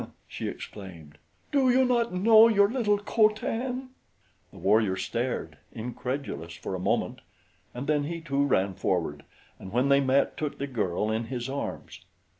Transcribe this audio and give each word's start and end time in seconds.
she 0.27 0.47
exclaimed. 0.47 1.19
"Do 1.51 1.69
you 1.69 1.85
not 1.85 2.11
know 2.11 2.47
your 2.47 2.67
little 2.67 2.97
Co 2.97 3.29
Tan?" 3.29 3.89
The 4.51 4.57
warrior 4.57 4.97
stared, 4.97 5.59
incredulous, 5.73 6.55
for 6.55 6.73
a 6.73 6.79
moment, 6.79 7.21
and 7.71 7.85
then 7.85 8.05
he, 8.05 8.19
too, 8.19 8.43
ran 8.43 8.73
forward 8.73 9.23
and 9.59 9.71
when 9.71 9.89
they 9.89 9.99
met, 9.99 10.37
took 10.37 10.57
the 10.57 10.65
girl 10.65 11.11
in 11.11 11.25
his 11.25 11.47
arms. 11.47 12.01